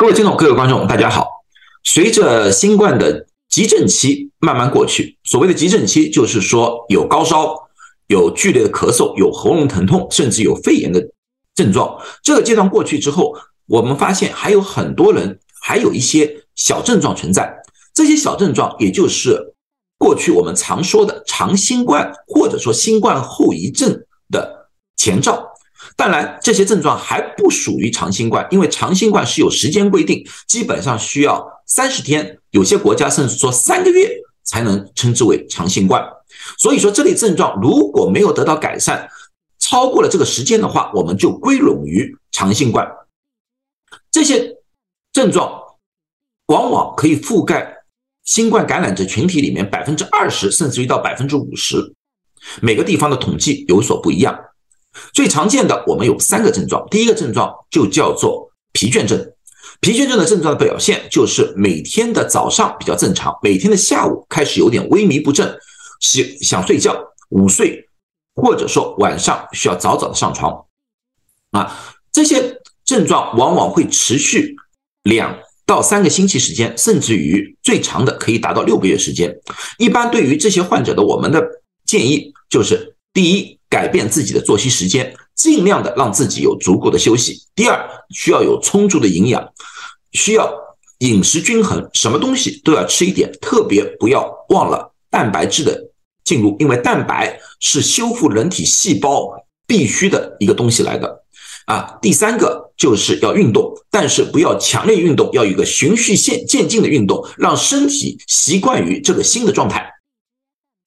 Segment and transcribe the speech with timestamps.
[0.00, 1.26] 各位听众、各位观众，大家好。
[1.82, 7.52] 随着新冠的急症期慢慢过去，所谓的急症期就是说有高烧、
[8.06, 11.04] 有剧烈的咳嗽、有喉咙疼痛，甚至有肺炎的
[11.56, 12.00] 症状。
[12.22, 13.34] 这个阶段过去之后，
[13.66, 17.52] 我们发现还有很多人还有一些小症状存在。
[17.92, 19.52] 这些小症状，也就是
[19.98, 25.44] 过去我们常说的长新冠，或者说新冠后遗症的前兆。
[25.96, 34.08] 当然，这些症状还不属于长新冠，因为长新冠是有时间规定，基本上需要三十天，有些国家甚至说三个月
[34.44, 36.04] 才能称之为长新冠。
[36.58, 39.08] 所以说，这类症状如果没有得到改善，
[39.58, 42.88] 超过了这个时间的话，我们就归拢于长新冠。
[44.10, 44.56] 这些
[45.12, 45.60] 症状
[46.46, 47.76] 往往可以覆盖
[48.24, 51.94] 新冠感染者群体里面百分之二十，甚至于到百分之五十。
[52.62, 54.38] 每个地方的统计有所不一样。
[55.12, 56.86] 最常见的，我们有三个症状。
[56.90, 59.32] 第一个症状就叫做疲倦症。
[59.80, 65.56] 疲倦症的症状的表现就是每天的早上比较正常，每天的下午开始有点萎靡不振，
[66.00, 66.96] 想想睡觉、
[67.28, 67.88] 午睡，
[68.34, 70.64] 或者说晚上需要早早的上床。
[71.52, 74.56] 啊，这些症状往往会持续
[75.04, 79.32] 两到三个星期时间，甚至于最长的可以达到六个月时间。
[79.78, 81.40] 一般对于这些患者的，我们的
[81.86, 83.57] 建议就是第一。
[83.68, 87.42] 改变自己的作息时间，尽量的让自己有足够的休息。
[87.54, 89.46] 第二，需要有充足的营养，
[90.12, 90.52] 需要
[90.98, 95.90] 饮食均衡，什么东西都要吃一点，特别不要忘了蛋白质的
[96.24, 99.30] 进入，因为蛋白是修复人体细胞
[99.66, 101.24] 必须的一个东西来的。
[101.66, 109.86] 啊，第三个就是要运动，但是不要强烈运动，要有一个循序渐渐进的运动，让身体习惯于这个新的状态。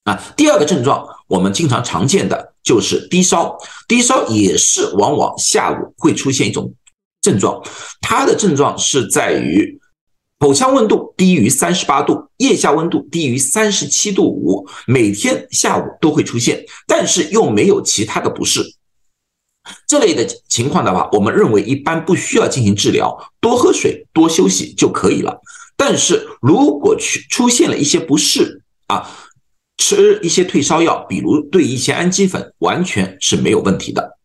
[0.05, 2.51] 啊，第二个症状我们经常常见的。
[2.63, 6.71] 就是低烧，低烧也是往往下午会出现一种
[7.19, 7.59] 症状，
[8.01, 9.79] 它的症状是在于
[10.37, 18.61] 口腔温度低于三十八度，腋下温度低于三十七度五，每天下午都会出现，但是又没有其他的不适。
[19.87, 25.41] 这类的情况的话，我们认为一般不需要进行治疗，多喝水、多休息就可以了。
[25.75, 29.09] 但是如果去出现了一些不适啊。
[29.81, 34.19] 吃一些退烧药，比如对一些氨基粉，完全是没有问题的。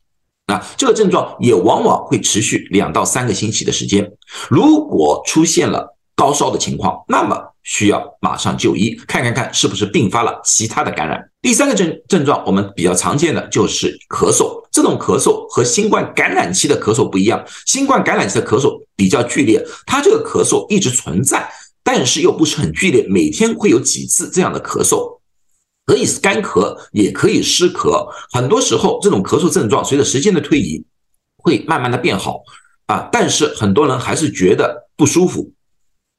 [0.46, 4.12] 那，这个症状也往往会持续两到三个星期的时间。
[4.50, 11.18] 如果出现了高烧的情况，那么需要马上就医，看看看是不是并发了其他的感染。
[11.40, 14.62] 第三个症症状，我们比较常见的就是咳嗽。
[14.70, 21.48] 这种咳嗽和新冠感染期的咳嗽不一样，新冠感染期的咳嗽比较剧烈，它这个咳嗽一直存在，
[21.82, 25.15] 但是又不是很剧烈，每天会有几次这样的咳嗽。
[25.86, 28.06] 可以是干咳，也可以湿咳。
[28.32, 30.84] 很多时候，这种咳嗽症状随着时间的推移，
[31.38, 32.42] 会慢慢的变好
[32.86, 33.08] 啊。
[33.12, 35.52] 但是很多人还是觉得不舒服。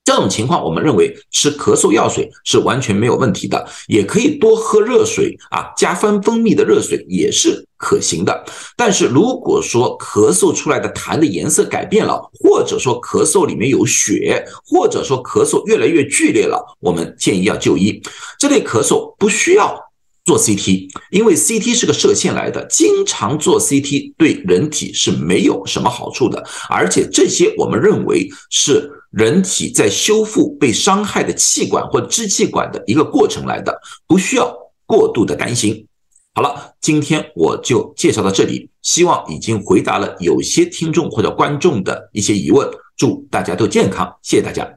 [0.07, 8.45] 这种情况，我们认为吃咳嗽药水是完全没有问题的，也可以多喝热水啊，加分蜂蜜的热水也是可行的。
[8.77, 18.01] 但是如果说咳嗽出来的痰的颜色改变了，或者说咳嗽里面有血，或者说咳嗽越来越剧烈了，我们建议要就医。
[18.39, 19.77] 这类咳嗽不需要
[20.27, 28.91] 做 CT，因为 CT 是个射线来的，经常做 CT 对人体是没有什么好处的，而且这些我们认为是。
[29.09, 33.73] 人体在修复被伤害的气管或支气管的一个过程来的，
[34.05, 34.53] 不需要
[34.85, 35.87] 过度的担心。
[36.35, 42.69] 好了，今天我就介绍到这里，希望已经回答了有些听众或者观众的一些疑问。
[42.97, 44.69] 祝大家都健康，谢谢大家。